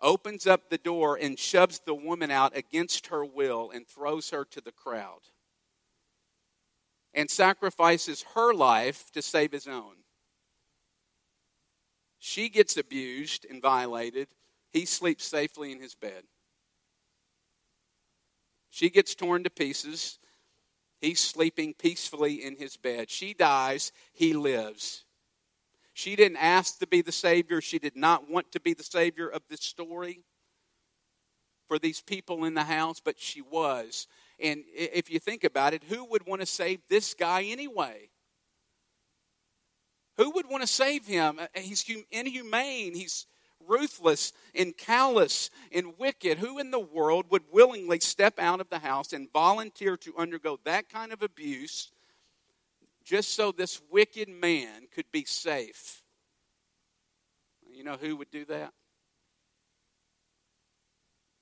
[0.01, 4.45] opens up the door and shoves the woman out against her will and throws her
[4.47, 5.21] to the crowd
[7.15, 9.95] and sacrifices her life to save his own.
[12.19, 14.29] She gets abused and violated.
[14.73, 16.25] He sleeps safely in his bed.
[18.71, 20.19] She gets torn to pieces.
[21.01, 23.11] He's sleeping peacefully in his bed.
[23.11, 23.93] She dies.
[24.13, 25.05] He lives.
[25.93, 27.61] She didn't ask to be the Savior.
[27.61, 30.25] She did not want to be the Savior of this story
[31.69, 34.09] for these people in the house, but she was.
[34.41, 38.11] And if you think about it, who would want to save this guy anyway?
[40.17, 41.39] Who would want to save him?
[41.39, 42.95] Uh, he's inhumane.
[42.95, 43.27] He's
[43.67, 46.39] ruthless and callous and wicked.
[46.39, 50.59] Who in the world would willingly step out of the house and volunteer to undergo
[50.65, 51.91] that kind of abuse
[53.05, 56.03] just so this wicked man could be safe.
[57.71, 58.73] You know who would do that?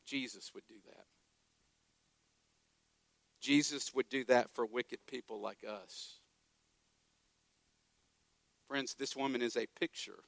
[0.05, 1.01] Jesus would do that.
[3.42, 6.20] Jesus would do that for wicked people like us.
[8.68, 10.20] Friends, this woman is a picture.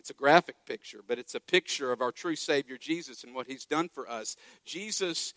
[0.00, 3.46] It's a graphic picture, but it's a picture of our true Savior Jesus and what
[3.46, 4.36] He's done for us.
[4.64, 5.34] Jesus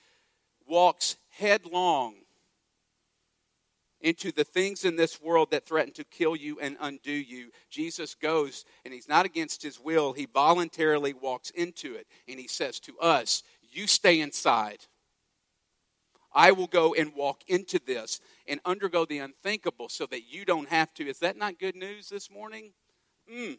[0.65, 2.15] walks headlong
[4.01, 7.51] into the things in this world that threaten to kill you and undo you.
[7.69, 10.13] Jesus goes, and he's not against his will.
[10.13, 14.79] He voluntarily walks into it, and he says to us, You stay inside.
[16.33, 20.69] I will go and walk into this and undergo the unthinkable so that you don't
[20.69, 21.07] have to.
[21.07, 22.71] Is that not good news this morning?
[23.29, 23.53] Hmm.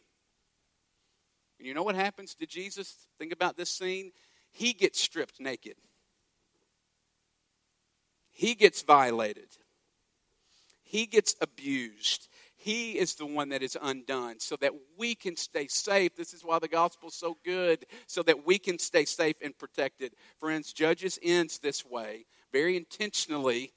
[1.59, 3.07] And you know what happens to Jesus?
[3.19, 4.11] Think about this scene.
[4.51, 5.75] He gets stripped naked,
[8.31, 9.47] he gets violated.
[10.83, 12.27] He gets abused.
[12.57, 16.17] He is the one that is undone so that we can stay safe.
[16.17, 19.57] This is why the gospel is so good, so that we can stay safe and
[19.57, 20.11] protected.
[20.37, 23.73] Friends, Judges ends this way very intentionally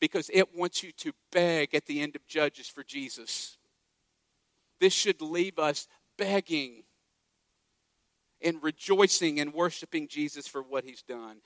[0.00, 3.58] because it wants you to beg at the end of Judges for Jesus.
[4.80, 5.86] This should leave us
[6.16, 6.84] begging
[8.42, 11.36] and rejoicing and worshiping Jesus for what he's done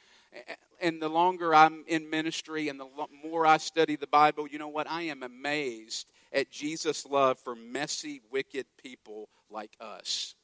[0.81, 2.89] and the longer I'm in ministry and the
[3.25, 4.91] more I study the Bible, you know what?
[4.91, 10.35] I am amazed at Jesus' love for messy, wicked people like us.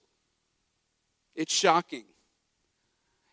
[1.34, 2.04] It's shocking.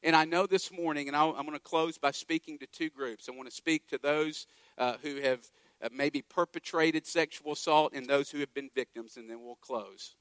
[0.04, 2.90] And I know this morning, and i am going to close by speaking to two
[2.90, 3.28] groups.
[3.28, 4.46] I want to speak to those
[4.78, 5.40] uh, who have
[5.82, 10.16] uh, maybe perpetrated sexual assault and those who have been victims, and then we'll close.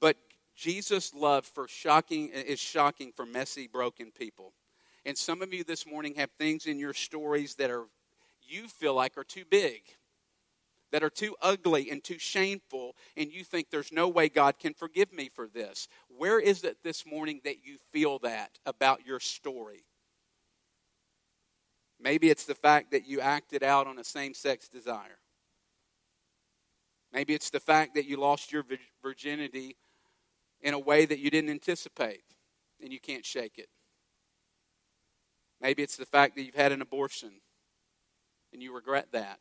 [0.00, 0.16] But
[0.54, 4.52] Jesus' love for shocking is shocking for messy, broken people.
[5.06, 7.86] And some of you this morning have things in your stories that are
[8.42, 9.82] you feel like are too big.
[10.92, 14.74] That are too ugly and too shameful, and you think there's no way God can
[14.74, 15.88] forgive me for this.
[16.08, 19.84] Where is it this morning that you feel that about your story?
[22.00, 25.18] Maybe it's the fact that you acted out on a same sex desire.
[27.12, 28.64] Maybe it's the fact that you lost your
[29.02, 29.76] virginity
[30.60, 32.24] in a way that you didn't anticipate
[32.82, 33.68] and you can't shake it.
[35.60, 37.40] Maybe it's the fact that you've had an abortion
[38.52, 39.40] and you regret that.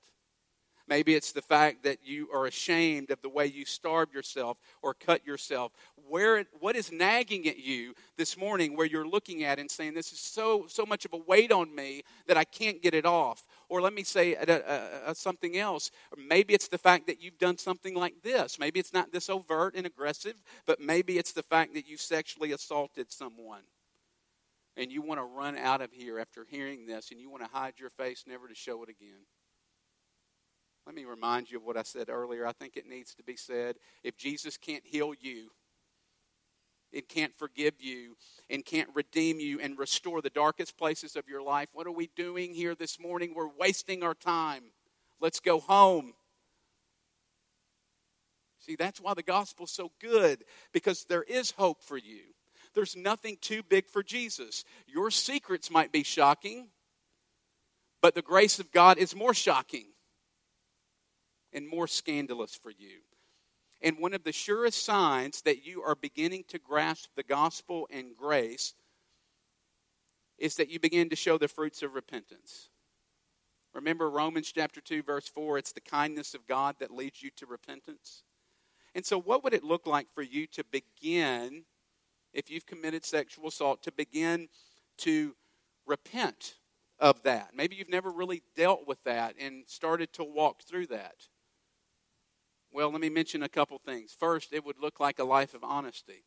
[0.88, 4.94] Maybe it's the fact that you are ashamed of the way you starved yourself or
[4.94, 5.74] cut yourself.
[6.10, 10.14] Where, what is nagging at you this morning where you're looking at and saying, This
[10.14, 13.44] is so, so much of a weight on me that I can't get it off?
[13.68, 15.92] Or let me say uh, uh, uh, something else.
[16.18, 18.58] Maybe it's the fact that you've done something like this.
[18.58, 22.54] Maybe it's not this overt and aggressive, but maybe it's the fact that you sexually
[22.54, 23.64] assaulted someone
[24.78, 27.50] and you want to run out of here after hearing this and you want to
[27.52, 29.26] hide your face never to show it again.
[30.88, 32.48] Let me remind you of what I said earlier.
[32.48, 33.76] I think it needs to be said.
[34.06, 35.50] If Jesus can't heal you,
[36.94, 38.16] it can't forgive you,
[38.50, 42.10] and can't redeem you and restore the darkest places of your life, what are we
[42.16, 43.34] doing here this morning?
[43.36, 44.64] We're wasting our time.
[45.20, 46.14] Let's go home.
[48.62, 52.22] See, that's why the gospel's so good, because there is hope for you.
[52.74, 54.64] There's nothing too big for Jesus.
[54.88, 56.70] Your secrets might be shocking,
[58.02, 59.88] but the grace of God is more shocking
[61.58, 63.02] and more scandalous for you.
[63.82, 68.16] And one of the surest signs that you are beginning to grasp the gospel and
[68.16, 68.74] grace
[70.38, 72.70] is that you begin to show the fruits of repentance.
[73.74, 77.46] Remember Romans chapter 2, verse 4 it's the kindness of God that leads you to
[77.46, 78.24] repentance.
[78.96, 81.64] And so, what would it look like for you to begin,
[82.34, 84.48] if you've committed sexual assault, to begin
[85.00, 85.36] to
[85.86, 86.56] repent
[87.00, 87.50] of that?
[87.54, 91.28] Maybe you've never really dealt with that and started to walk through that.
[92.78, 94.16] Well, let me mention a couple things.
[94.20, 96.26] First, it would look like a life of honesty.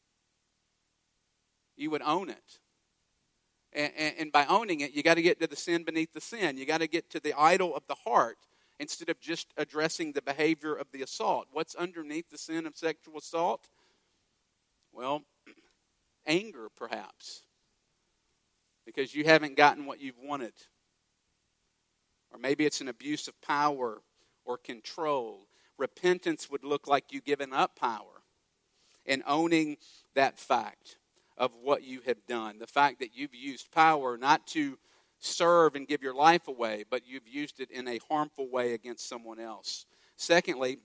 [1.76, 2.58] You would own it.
[3.72, 6.20] And, and, and by owning it, you got to get to the sin beneath the
[6.20, 6.58] sin.
[6.58, 8.36] You got to get to the idol of the heart
[8.80, 11.46] instead of just addressing the behavior of the assault.
[11.52, 13.68] What's underneath the sin of sexual assault?
[14.92, 15.22] Well,
[16.26, 17.44] anger, perhaps,
[18.84, 20.54] because you haven't gotten what you've wanted.
[22.32, 24.02] Or maybe it's an abuse of power
[24.44, 25.46] or control
[25.80, 28.22] repentance would look like you giving up power
[29.06, 29.78] and owning
[30.14, 30.98] that fact
[31.36, 32.58] of what you have done.
[32.58, 34.78] The fact that you've used power not to
[35.18, 39.08] serve and give your life away, but you've used it in a harmful way against
[39.08, 39.86] someone else.
[40.16, 40.78] Secondly,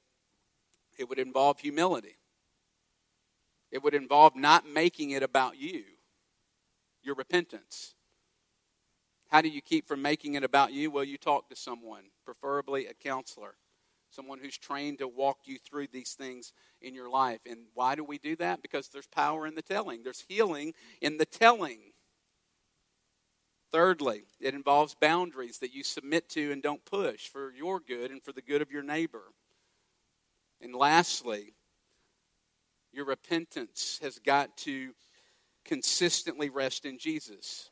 [0.97, 2.17] it would involve humility.
[3.71, 5.83] It would involve not making it about you,
[7.03, 7.93] your repentance.
[9.29, 10.89] How do you keep from making it about you?
[10.91, 13.55] Well, you talk to someone, preferably a counselor
[14.15, 17.41] someone who's trained to walk you through these things in your life.
[17.45, 18.61] And why do we do that?
[18.61, 21.79] Because there's power in the telling, there's healing in the telling.
[23.71, 28.23] Thirdly, it involves boundaries that you submit to and don't push for your good and
[28.23, 29.23] for the good of your neighbor.
[30.61, 31.53] And lastly,
[32.93, 34.93] your repentance has got to
[35.65, 37.69] consistently rest in Jesus.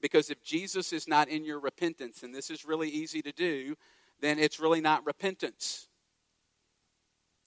[0.00, 3.76] Because if Jesus is not in your repentance, and this is really easy to do,
[4.24, 5.86] then it's really not repentance.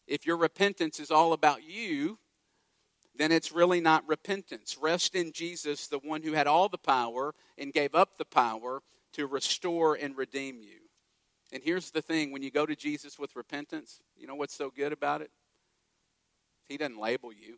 [0.05, 2.19] If your repentance is all about you,
[3.17, 4.77] then it's really not repentance.
[4.79, 8.81] Rest in Jesus, the one who had all the power and gave up the power
[9.13, 10.79] to restore and redeem you.
[11.51, 14.69] And here's the thing when you go to Jesus with repentance, you know what's so
[14.69, 15.31] good about it?
[16.69, 17.57] He doesn't label you,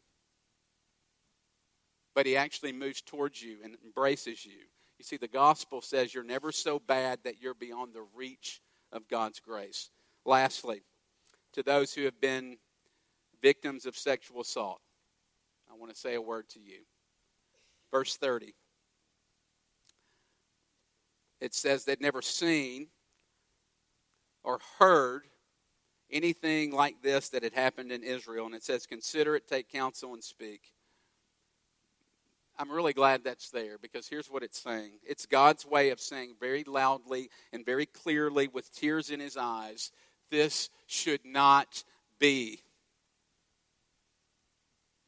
[2.16, 4.60] but He actually moves towards you and embraces you.
[4.98, 8.62] You see, the gospel says you're never so bad that you're beyond the reach
[8.92, 9.90] of God's grace.
[10.26, 10.84] Lastly,
[11.54, 12.58] to those who have been
[13.42, 14.82] victims of sexual assault,
[15.72, 16.80] I want to say a word to you.
[17.92, 18.54] Verse 30.
[21.42, 22.88] It says they'd never seen
[24.44, 25.24] or heard
[26.12, 28.46] anything like this that had happened in Israel.
[28.46, 30.74] And it says, Consider it, take counsel, and speak.
[32.60, 36.36] I'm really glad that's there because here's what it's saying it's God's way of saying
[36.42, 39.92] very loudly and very clearly with tears in his eyes,
[40.30, 41.86] this should not
[42.20, 42.62] be.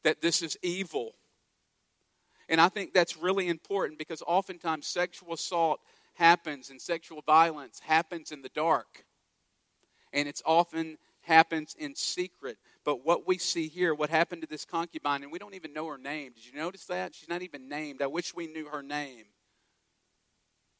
[0.02, 1.12] That this is evil.
[2.48, 5.80] And I think that's really important because oftentimes sexual assault
[6.14, 9.04] happens and sexual violence happens in the dark.
[10.12, 12.58] And it's often happens in secret.
[12.84, 15.86] But what we see here, what happened to this concubine, and we don't even know
[15.88, 16.32] her name.
[16.34, 17.14] Did you notice that?
[17.14, 18.02] She's not even named.
[18.02, 19.24] I wish we knew her name.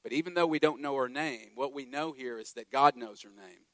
[0.02, 2.96] But even though we don't know her name, what we know here is that God
[2.96, 3.66] knows her name.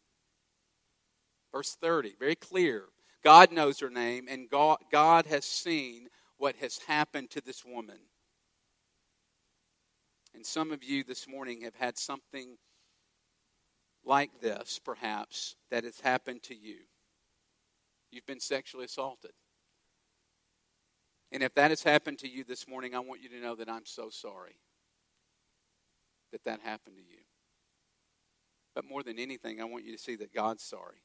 [1.53, 2.85] Verse 30, very clear.
[3.25, 7.99] God knows her name, and God, God has seen what has happened to this woman.
[10.35, 12.59] And some of you this morning have had something
[14.05, 16.77] like this, perhaps, that has happened to you.
[18.11, 19.33] You've been sexually assaulted.
[21.31, 23.69] And if that has happened to you this morning, I want you to know that
[23.69, 24.57] I'm so sorry
[26.33, 27.21] that that happened to you.
[28.75, 31.03] But more than anything, I want you to see that God's sorry.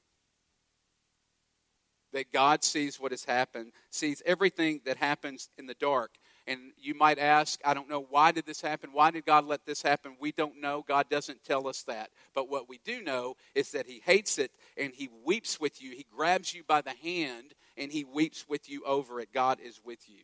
[2.13, 6.11] That God sees what has happened, sees everything that happens in the dark.
[6.45, 8.89] And you might ask, I don't know, why did this happen?
[8.91, 10.17] Why did God let this happen?
[10.19, 10.83] We don't know.
[10.85, 12.09] God doesn't tell us that.
[12.35, 15.91] But what we do know is that He hates it and He weeps with you.
[15.91, 19.29] He grabs you by the hand and He weeps with you over it.
[19.33, 20.23] God is with you.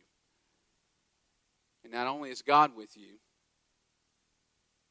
[1.84, 3.18] And not only is God with you,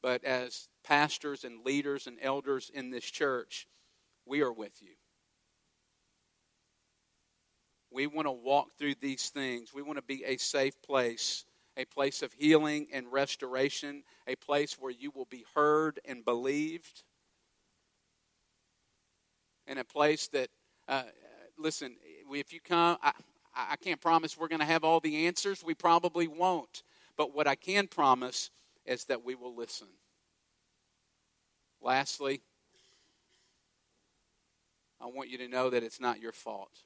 [0.02, 3.68] but as pastors and leaders and elders in this church,
[4.26, 4.94] we are with you.
[7.90, 9.74] We want to walk through these things.
[9.74, 11.44] We want to be a safe place,
[11.76, 17.02] a place of healing and restoration, a place where you will be heard and believed,
[19.66, 20.48] and a place that,
[20.88, 21.02] uh,
[21.58, 21.96] listen,
[22.32, 23.12] if you come, I,
[23.54, 25.64] I can't promise we're going to have all the answers.
[25.64, 26.82] We probably won't.
[27.16, 28.50] But what I can promise
[28.86, 29.88] is that we will listen.
[31.80, 32.42] Lastly,
[35.00, 36.82] I want you to know that it's not your fault.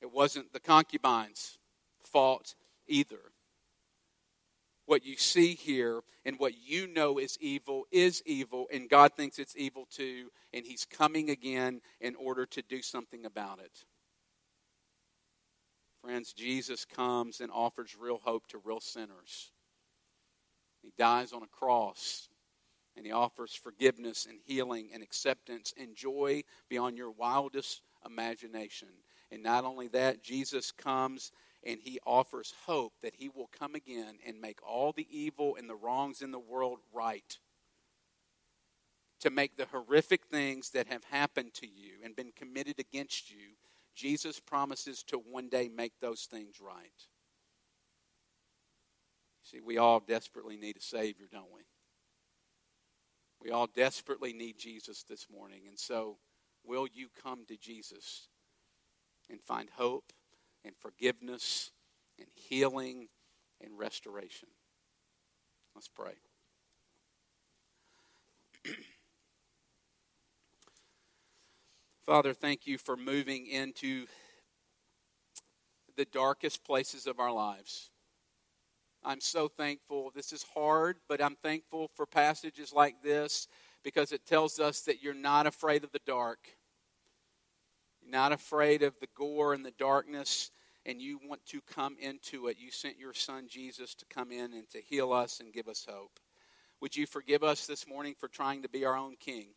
[0.00, 1.58] It wasn't the concubine's
[2.02, 2.54] fault
[2.86, 3.32] either.
[4.86, 9.38] What you see here and what you know is evil is evil, and God thinks
[9.38, 13.84] it's evil too, and He's coming again in order to do something about it.
[16.02, 19.50] Friends, Jesus comes and offers real hope to real sinners.
[20.82, 22.28] He dies on a cross
[22.96, 28.88] and he offers forgiveness and healing and acceptance and joy beyond your wildest imagination.
[29.30, 31.32] And not only that, Jesus comes
[31.64, 35.68] and he offers hope that he will come again and make all the evil and
[35.68, 37.38] the wrongs in the world right.
[39.20, 43.56] To make the horrific things that have happened to you and been committed against you,
[43.94, 46.92] Jesus promises to one day make those things right.
[49.42, 51.62] See, we all desperately need a Savior, don't we?
[53.40, 55.62] We all desperately need Jesus this morning.
[55.66, 56.18] And so,
[56.64, 58.28] will you come to Jesus
[59.30, 60.12] and find hope
[60.64, 61.70] and forgiveness
[62.18, 63.08] and healing
[63.60, 64.48] and restoration.
[65.74, 66.14] Let's pray.
[72.06, 74.06] Father, thank you for moving into
[75.96, 77.90] the darkest places of our lives.
[79.04, 80.10] I'm so thankful.
[80.14, 83.46] This is hard, but I'm thankful for passages like this
[83.84, 86.48] because it tells us that you're not afraid of the dark
[88.08, 90.50] not afraid of the gore and the darkness,
[90.86, 92.56] and you want to come into it.
[92.58, 95.86] You sent your son Jesus to come in and to heal us and give us
[95.88, 96.18] hope.
[96.80, 99.48] Would you forgive us this morning for trying to be our own king?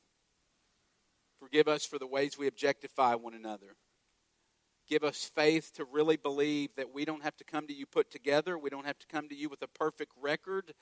[1.39, 3.75] Forgive us for the ways we objectify one another.
[4.87, 8.11] Give us faith to really believe that we don't have to come to you put
[8.11, 8.57] together.
[8.57, 10.73] We don't have to come to you with a perfect record.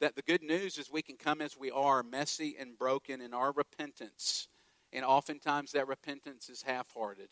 [0.00, 3.34] That the good news is we can come as we are, messy and broken in
[3.34, 4.48] our repentance
[4.92, 7.30] and oftentimes that repentance is half hearted.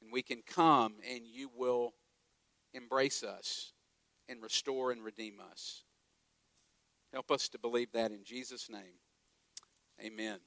[0.00, 1.94] And we can come and you will
[2.74, 3.72] embrace us
[4.28, 5.84] and restore and redeem us.
[7.12, 8.98] Help us to believe that in Jesus' name.
[10.04, 10.38] Amen.